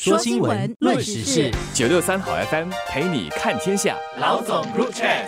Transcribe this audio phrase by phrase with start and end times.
[0.00, 3.96] 说新闻，论时事，九六三好 FM 陪你看天下。
[4.20, 5.26] 老总 Group Chat。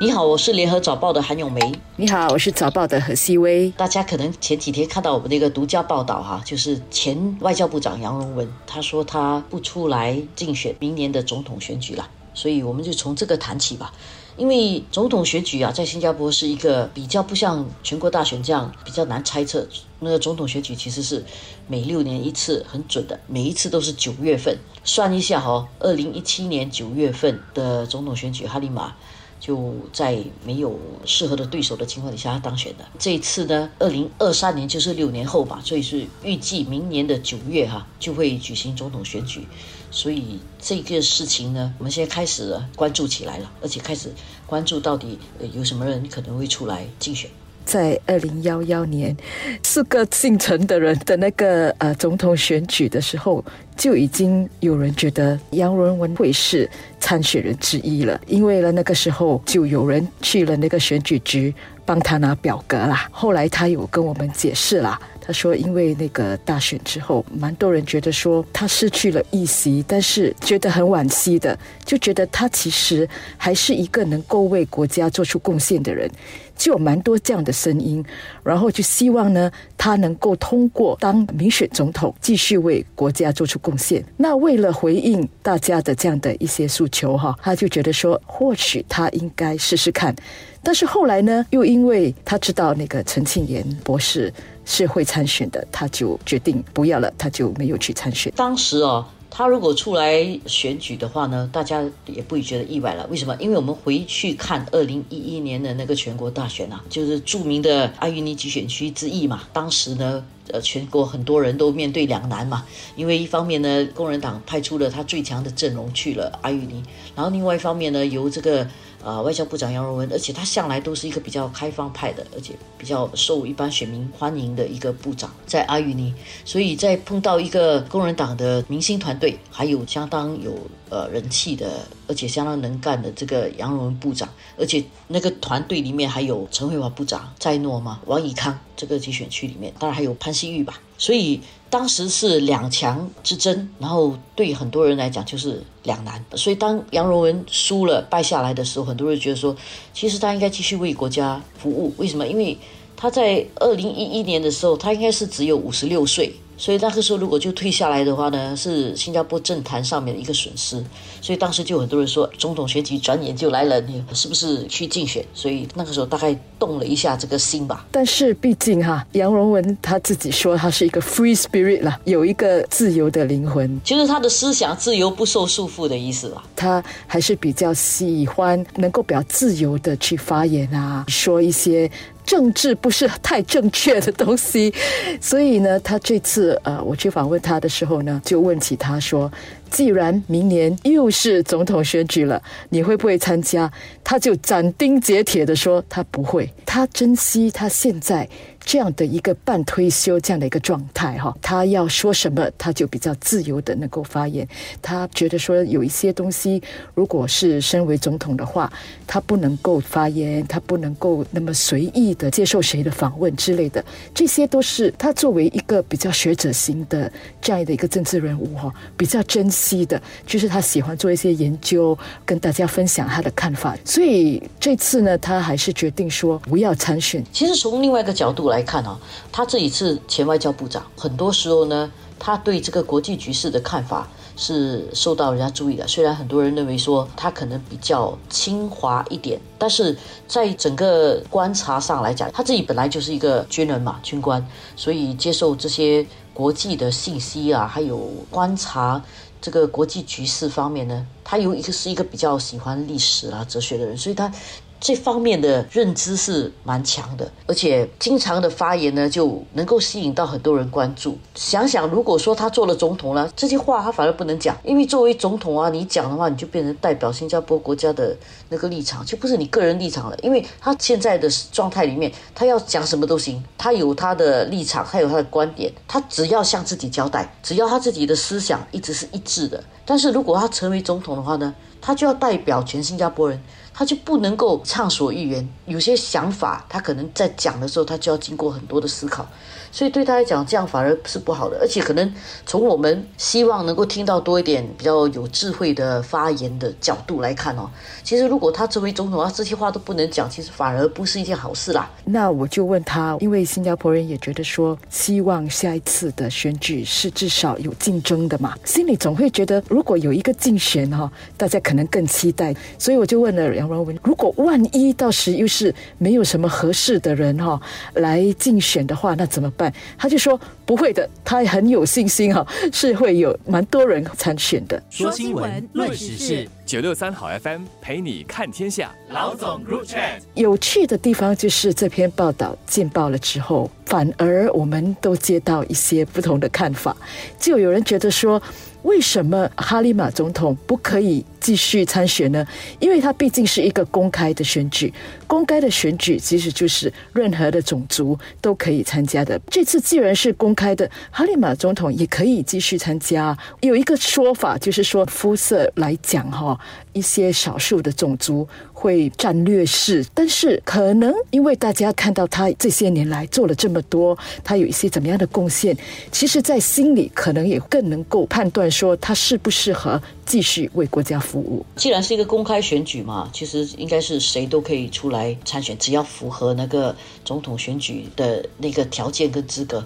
[0.00, 1.60] 你好，我是联合早报的韩永梅。
[1.94, 3.72] 你好，我是早报的何希薇。
[3.76, 13.92] 大家可能前几天看到我们的一个独家报道哈，就是前外交部长杨荣文，他说他不出来竞选明年的总统选举了，所以我们就从这个谈起吧。
[14.36, 19.64] 因为总统选举啊，在新加坡是一个比较不像全国大选这样比较难猜测。
[20.00, 21.24] 那个总统选举其实是
[21.68, 24.58] 每六年一次，很准的，每一次都是九月份。
[24.82, 28.96] 算一下哈，二零一七年九月份的总统选举，哈利马
[29.38, 30.76] 就在没有
[31.06, 32.84] 适合的对手的情况底下当选的。
[32.98, 39.46] 这一次呢，二零二三年就是六年后吧，所以是预计明年的九月哈就会举行总统选举。
[39.94, 44.12] 所以这个事情呢，我们现在开始关注起来了，而且开始
[44.44, 45.16] 关注到底
[45.52, 47.30] 有什么人可能会出来竞选。
[47.64, 49.16] 在二零幺幺年，
[49.62, 53.42] 四个姓陈的人的那个呃总统选举的时候，
[53.76, 56.68] 就已经有人觉得杨荣文会是
[57.00, 61.54] 参选人之一了，因为呢那个时候就有人去了那个选举局
[61.84, 63.08] 帮他拿表格啦。
[63.10, 65.00] 后来他有跟我们解释啦。
[65.26, 76.10] 他说：“因为那个大选之后，蛮多人觉得说他失去了一席，但是觉得很惋惜的，就觉得他其实还是一个能够为国家做出贡献的人，
[76.58, 78.04] 就有蛮多这样的声音。
[78.42, 84.04] 然后就希望呢，他能够通过当民选总统，继续为国家做出贡献。
[84.18, 90.14] 那为了回应大家的这样的一些诉求，哈，他就觉得说，或许他应该试试看。
[90.62, 94.30] 但是后来呢，又因为他知道那个陈庆炎博士。”
[94.66, 98.32] 是会参选的，他就决定不要了，他就没有去参选。
[98.34, 103.06] 当时哦，他如果出来选举的话呢，大家也不会觉得意外了。
[103.10, 103.36] 为什么？
[103.38, 109.42] 因为我们回去看二零一一年的那个全国大选啊，就是著名的阿育尼集选区之一嘛。
[109.52, 112.64] 当时呢，呃，全国很多人都面对两难嘛，
[112.96, 116.82] 因为一方面呢，工人党派出了他最强的阵容去了阿育尼，
[117.14, 118.66] 然后另外一方面呢，由这个。
[119.06, 126.14] 呃，外交部长杨荣文，而且他向来都是一个比较开放派的，而且比较受一般选民欢迎的一个部长，在阿育尼，
[126.46, 130.56] 所以在碰到一个工人党的明星团队，还有相当有
[130.88, 134.26] 呃人气的，而且相当能干的这个杨荣文部长，
[134.56, 138.00] 而且那个团队里面还有陈慧华部长在诺嘛？
[138.06, 141.40] 王以康这个集选区里面，当然还有潘西域吧，所以。
[141.70, 146.24] 当时是两强之争，然后对很多人来讲就是两难。
[146.36, 149.56] 所以当杨荣文输了败下来的时候，很多人觉得说，
[149.92, 151.92] 其实他应该继续为国家服务。
[151.96, 152.24] 为什么？
[152.28, 152.56] 因为
[152.96, 156.32] 他在二零一一年的时候，他应该是只有五十六岁。
[156.56, 160.82] 所以那个时候如果就退下来的话呢，是新加坡政坛上面的一个损失。
[161.20, 165.24] 所以当时就很多人说，总统选举转眼就来了，你是不是去竞选？
[165.32, 167.86] 所以那个时候大概动了一下这个心吧。
[167.90, 176.42] 但是毕竟哈，杨荣文他自己说他是一个 free spirit 啦，有一个自由的灵魂，就是他的思想自由不受束缚的意思啦。
[176.54, 181.90] 他还是比较喜欢能够比较自由的去发言啊，说一些。
[182.24, 184.72] 政治不是太正确的东西，
[185.20, 189.30] 所以呢，他这次呃，我去访问他的时候呢，就问起他说。
[189.70, 193.68] 既然明年又是总统选举了，你会不会参加？
[194.04, 196.48] 他就斩钉截铁的说他不会。
[196.64, 198.28] 他珍惜他现在
[198.64, 204.48] 这样的一个半退休这样的一个状态哈，他要说什么他就比较自由的能够发言。
[204.80, 206.62] 他觉得说有一些东西，
[206.94, 208.72] 如果是身为总统的话，
[209.06, 213.84] 他不能够发言，他不能够那么随意的接受谁的访问之类的。
[214.14, 219.84] 这些都是他作为一个比较学者型的这样的一个政治人物哈，比较珍惜。
[219.86, 223.76] 的，就是他喜欢做一些研究，跟大家分享他的看法。
[223.84, 227.22] 所以这次呢，他还是决定说不要参选。
[227.32, 228.96] 其实从另外一个角度来来看啊，
[229.32, 235.88] 他这一次前外交部长，很多时候呢，他对这个国际局势的看法是受到人家注意的。
[235.88, 239.96] 虽然很多人认为说他可能比较清华一点，但是
[240.28, 247.98] 在整个观察上来讲，他自己本来就是一个军人嘛，军官，所以接受这些国际的信息啊，还有
[248.30, 249.02] 观察。
[249.42, 254.32] 这个国际局势方面呢，他有一个是一个比较喜欢历史啊、哲学的人，所以他。
[254.80, 261.16] 这方面的认知是蛮强的，而且经常的发言呢，就能够吸引到很多人关注。
[261.34, 268.14] 想想，如果说他做了总统了，这些话他反而不能讲，因为作为总统啊，你讲的话，你就变成代表新加坡国家的
[268.50, 270.16] 那个立场，就不是你个人立场了。
[270.22, 279.64] 因为他现在的状态里面，他要讲什么都行，他有他的立场，他有他的观点，他只要向自己交代，只要他自己的思想一直是一致的。
[279.86, 283.40] 但是如果他成为总统的话呢，他就要代表全新加坡人。
[283.74, 289.26] 他就不能够畅所欲言，有些想法他可能在讲的时候，他就要经过很多的思考。
[289.74, 291.58] 所以对他来讲，这样反而是不好的。
[291.60, 292.14] 而且可能
[292.46, 297.68] 从我们希望能够听到多一点比较有智慧的发言的角度来看哦，
[298.04, 301.90] 其实如果他成为总统，他这些话都不能讲，其实反而不是一件好事啦。
[302.04, 312.54] 那我就问他，因为新加坡人也觉得说，希望下一次的选举是至少有竞争的嘛，心里总会觉得，如果有一个竞选哈，大家可能更期待。
[312.78, 317.60] 所以我就问了杨文文，如果万一到时又是没有什么合适的人哈
[317.94, 319.63] 来竞选的话，那怎么办？
[319.96, 324.82] 他就说不会的，他很有信心哈，是会有蛮多人参选的。
[324.90, 328.92] 说新闻，论时事，九六三好 FM 陪你看天下。
[329.10, 330.18] 老总 Chat。
[330.34, 336.96] 有趣的地方就是这篇报道见报了之后，反而我们都接到一些不同的看法，
[337.38, 338.42] 就有人觉得说。
[338.84, 342.46] 为什么哈利马总统不可以继续参选呢？
[342.78, 344.92] 因为他毕竟是一个公开的选举，
[345.26, 349.40] 公开的选举其实就是任何的种族都可以参加的。
[349.48, 353.34] 这次既然是公开的，哈利马总统也可以继续参加。
[353.62, 356.60] 有一个说法就是说，肤色来讲，哈，
[356.92, 358.46] 一些少数的种族
[358.84, 364.14] 会战略式，但是可能因为大家看到他这些年来做了这么多，
[364.44, 365.74] 他有一些怎么样的贡献，
[366.12, 368.70] 其实，在心里可能也更能够判断。
[368.70, 371.64] 说他适不适合继续为国家服务？
[371.76, 376.94] 既然是一个公开选举嘛，其实应该是谁都可以出来参选，只要符合那个
[377.24, 379.82] 总统选举的那个条件跟资格。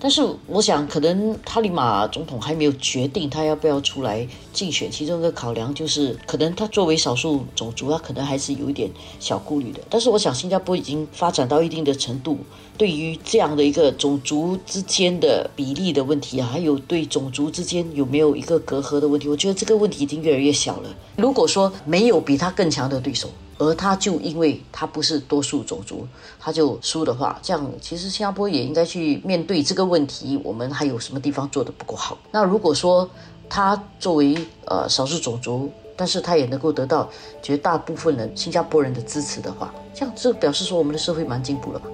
[0.00, 8.90] 但是我想，可能塔里马总统还没有决定他要不要出来竞选，其中一个考量就是，可能他作为少数种族，他可能还是有一点
[9.20, 9.80] 小顾虑的。
[9.88, 12.38] 但是我想，新加坡已经发展到一定的程度，
[12.76, 20.94] 对于这样的一个种族之间的比例的问题啊，还有对种族之间有没有一个隔阂的问题，我觉得这个问题已经越来越小了。
[21.16, 23.28] 如果说没有比他更强的对手，
[23.58, 26.04] 而他就因为他不是多数种族，
[26.40, 30.40] 他就输的话，这样其实新加坡也应该去面对这个问题。
[30.42, 32.18] 我们还有什么地方做的不够好？
[32.32, 33.08] 那如果说
[33.48, 34.36] 他作为
[34.66, 37.10] 呃少数种族，但是他也能够得到
[37.40, 41.88] 绝大部分人新加坡人的支持的话，这样这表示说我们的社会蛮进步了吧？